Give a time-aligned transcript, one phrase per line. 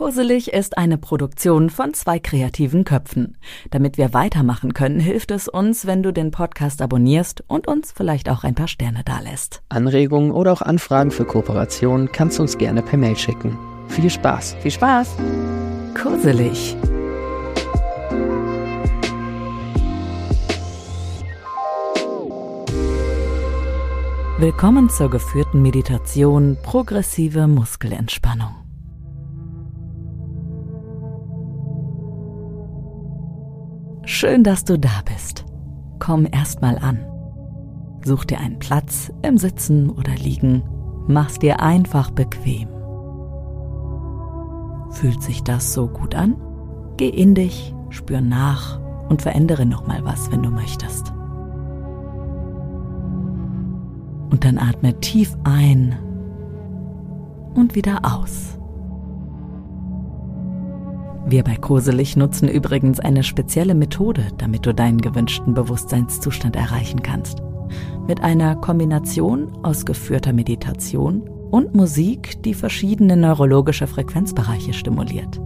[0.00, 3.36] Kurselig ist eine Produktion von zwei kreativen Köpfen.
[3.70, 8.30] Damit wir weitermachen können, hilft es uns, wenn du den Podcast abonnierst und uns vielleicht
[8.30, 9.60] auch ein paar Sterne dalässt.
[9.68, 13.58] Anregungen oder auch Anfragen für Kooperationen kannst du uns gerne per Mail schicken.
[13.88, 14.56] Viel Spaß!
[14.62, 15.16] Viel Spaß!
[16.02, 16.74] Kurselig.
[24.38, 28.59] Willkommen zur geführten Meditation Progressive Muskelentspannung.
[34.20, 35.46] Schön, dass du da bist.
[35.98, 36.98] Komm erstmal an.
[38.04, 40.62] Such dir einen Platz im Sitzen oder Liegen.
[41.08, 42.68] Mach's dir einfach bequem.
[44.90, 46.36] Fühlt sich das so gut an?
[46.98, 51.14] Geh in dich, spür nach und verändere nochmal was, wenn du möchtest.
[54.28, 55.96] Und dann atme tief ein
[57.54, 58.59] und wieder aus.
[61.26, 67.42] Wir bei Koselig nutzen übrigens eine spezielle Methode, damit du deinen gewünschten Bewusstseinszustand erreichen kannst.
[68.08, 75.40] Mit einer Kombination aus geführter Meditation und Musik, die verschiedene neurologische Frequenzbereiche stimuliert.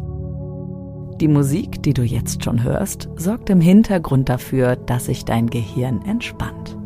[1.20, 6.02] Die Musik, die du jetzt schon hörst, sorgt im Hintergrund dafür, dass sich dein Gehirn
[6.02, 6.76] entspannt.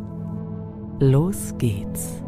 [1.00, 2.22] Los geht's.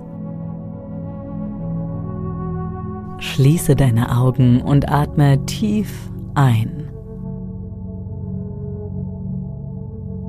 [3.19, 6.91] Schließe deine Augen und atme tief ein.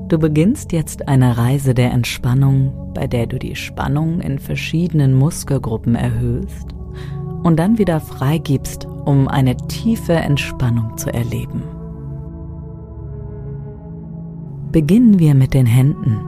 [0.09, 5.95] Du beginnst jetzt eine Reise der Entspannung, bei der du die Spannung in verschiedenen Muskelgruppen
[5.95, 6.75] erhöhst
[7.43, 11.63] und dann wieder freigibst, um eine tiefe Entspannung zu erleben.
[14.71, 16.19] Beginnen wir mit den Händen.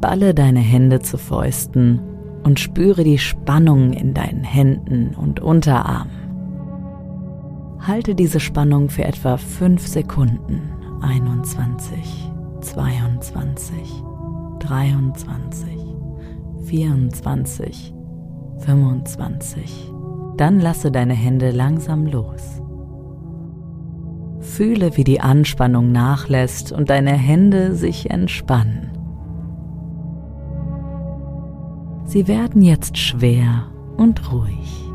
[0.00, 2.00] Balle deine Hände zu Fäusten
[2.44, 6.24] und spüre die Spannung in deinen Händen und Unterarmen.
[7.80, 10.70] Halte diese Spannung für etwa 5 Sekunden.
[11.02, 13.76] 21, 22,
[14.60, 15.68] 23,
[16.64, 17.94] 24,
[18.58, 19.90] 25.
[20.36, 22.62] Dann lasse deine Hände langsam los.
[24.40, 28.93] Fühle, wie die Anspannung nachlässt und deine Hände sich entspannen.
[32.14, 34.88] Sie werden jetzt schwer und ruhig.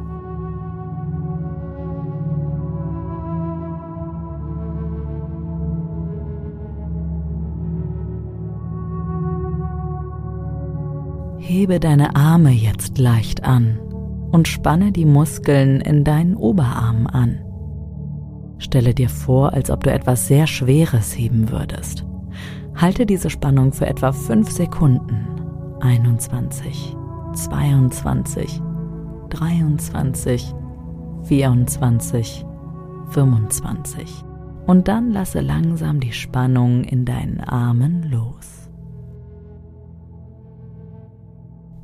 [11.40, 13.78] Hebe deine Arme jetzt leicht an
[14.31, 17.40] und spanne die Muskeln in deinen Oberarmen an.
[18.59, 22.06] Stelle dir vor, als ob du etwas sehr Schweres heben würdest.
[22.75, 25.25] Halte diese Spannung für etwa 5 Sekunden.
[25.81, 26.96] 21,
[27.34, 28.62] 22,
[29.30, 30.54] 23,
[31.24, 32.46] 24,
[33.10, 34.24] 25.
[34.66, 38.70] Und dann lasse langsam die Spannung in deinen Armen los.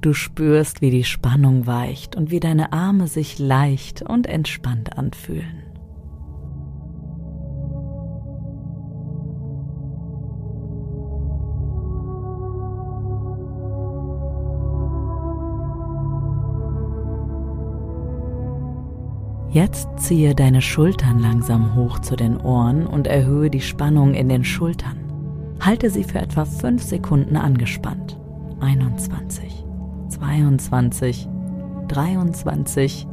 [0.01, 5.64] Du spürst, wie die Spannung weicht und wie deine Arme sich leicht und entspannt anfühlen.
[19.55, 24.43] Jetzt ziehe deine Schultern langsam hoch zu den Ohren und erhöhe die Spannung in den
[24.43, 24.97] Schultern.
[25.61, 28.19] Halte sie für etwa 5 Sekunden angespannt.
[28.59, 29.63] 21,
[30.09, 31.29] 22,
[31.87, 33.07] 23,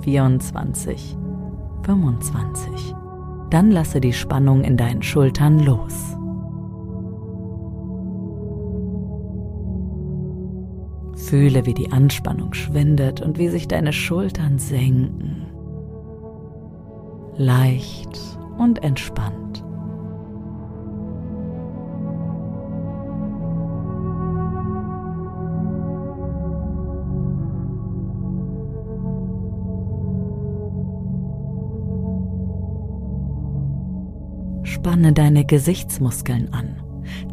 [0.00, 1.16] 24,
[1.84, 2.94] 25.
[3.50, 6.16] Dann lasse die Spannung in deinen Schultern los.
[11.14, 15.46] Fühle, wie die Anspannung schwindet und wie sich deine Schultern senken
[17.38, 18.18] leicht
[18.58, 19.62] und entspannt.
[34.62, 36.76] Spanne deine Gesichtsmuskeln an,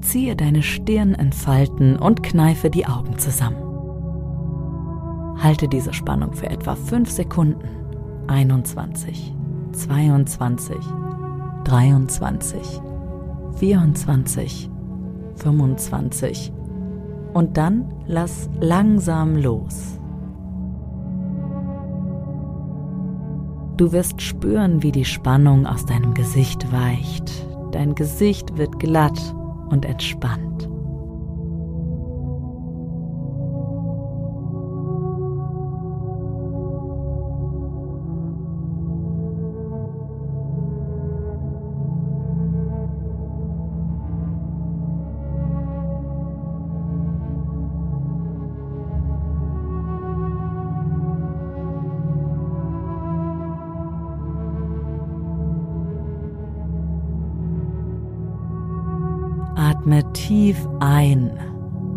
[0.02, 3.58] ziehe deine Stirn in Falten und kneife die Augen zusammen.
[5.42, 7.68] Halte diese Spannung für etwa 5 Sekunden.
[8.28, 9.34] 21,
[9.74, 10.78] 22,
[11.66, 12.82] 23,
[13.56, 14.70] 24,
[15.36, 16.54] 25
[17.34, 20.00] und dann lass langsam los.
[23.78, 27.32] Du wirst spüren, wie die Spannung aus deinem Gesicht weicht.
[27.72, 29.20] Dein Gesicht wird glatt
[29.70, 30.70] und entspannt.
[59.84, 61.30] Atme tief ein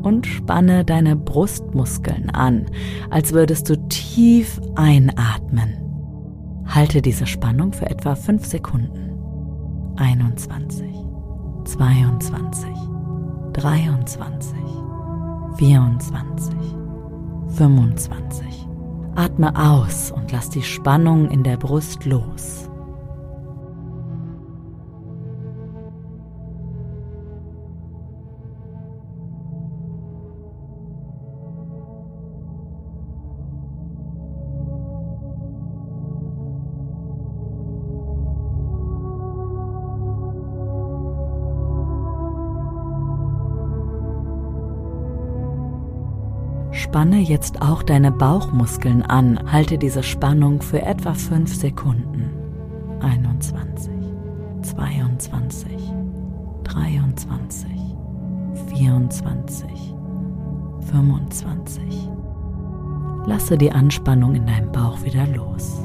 [0.02, 2.66] und spanne deine Brustmuskeln an,
[3.10, 5.76] als würdest du tief einatmen.
[6.66, 9.12] Halte diese Spannung für etwa 5 Sekunden.
[9.98, 10.96] 21,
[11.64, 12.68] 22,
[13.52, 14.58] 23,
[15.56, 16.54] 24,
[17.50, 18.68] 25.
[19.14, 22.68] Atme aus und lass die Spannung in der Brust los.
[46.86, 49.40] Spanne jetzt auch deine Bauchmuskeln an.
[49.50, 52.30] Halte diese Spannung für etwa 5 Sekunden.
[53.00, 53.92] 21,
[54.62, 55.72] 22,
[56.62, 57.68] 23,
[58.68, 59.94] 24,
[60.92, 61.82] 25.
[63.26, 65.80] Lasse die Anspannung in deinem Bauch wieder los.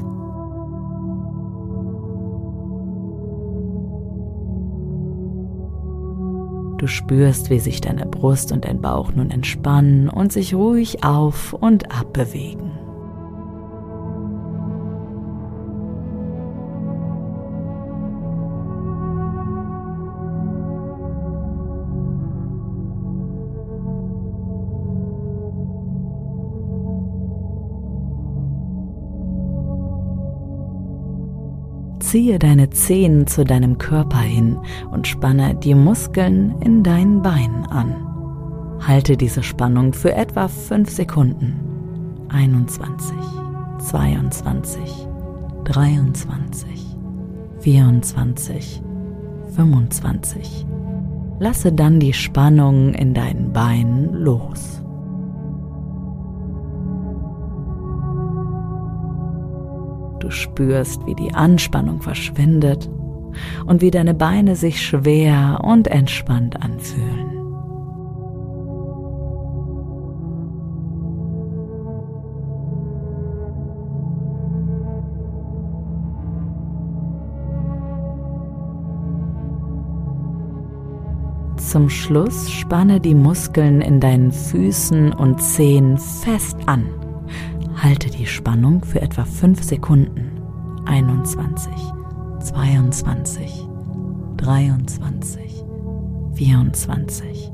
[6.82, 11.52] Du spürst, wie sich deine Brust und dein Bauch nun entspannen und sich ruhig auf
[11.52, 12.71] und ab bewegen.
[32.12, 34.58] Ziehe deine Zehen zu deinem Körper hin
[34.90, 38.76] und spanne die Muskeln in deinen Beinen an.
[38.86, 41.58] Halte diese Spannung für etwa 5 Sekunden.
[42.28, 43.16] 21,
[43.78, 45.08] 22,
[45.64, 46.86] 23,
[47.60, 48.82] 24,
[49.56, 50.66] 25.
[51.38, 54.81] Lasse dann die Spannung in deinen Beinen los.
[60.22, 62.88] Du spürst, wie die Anspannung verschwindet
[63.66, 67.28] und wie deine Beine sich schwer und entspannt anfühlen.
[81.56, 86.86] Zum Schluss spanne die Muskeln in deinen Füßen und Zehen fest an
[87.82, 90.40] Halte die Spannung für etwa 5 Sekunden.
[90.84, 91.72] 21,
[92.38, 93.66] 22,
[94.36, 95.64] 23,
[96.34, 97.52] 24,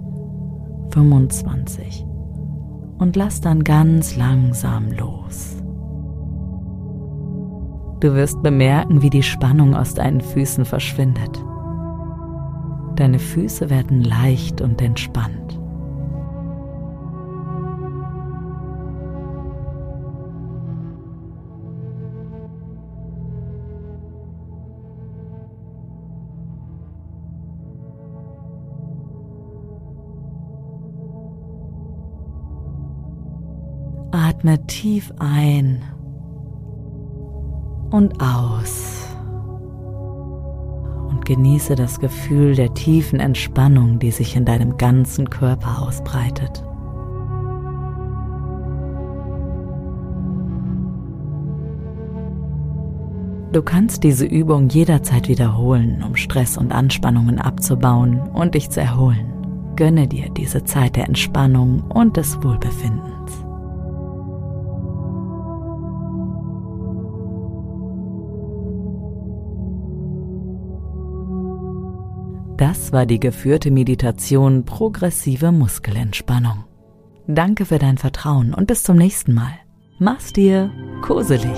[0.91, 2.05] 25
[2.99, 5.57] und lass dann ganz langsam los.
[8.01, 11.43] Du wirst bemerken, wie die Spannung aus deinen Füßen verschwindet.
[12.97, 15.58] Deine Füße werden leicht und entspannt.
[34.39, 35.83] Atme tief ein
[37.91, 39.09] und aus
[41.09, 46.63] und genieße das Gefühl der tiefen Entspannung, die sich in deinem ganzen Körper ausbreitet.
[53.53, 59.33] Du kannst diese Übung jederzeit wiederholen, um Stress und Anspannungen abzubauen und dich zu erholen.
[59.75, 63.48] Gönne dir diese Zeit der Entspannung und des Wohlbefindens.
[72.59, 76.65] Das war die geführte Meditation progressive Muskelentspannung.
[77.29, 79.53] Danke für dein Vertrauen und bis zum nächsten Mal.
[80.01, 81.57] Mach's dir koselig.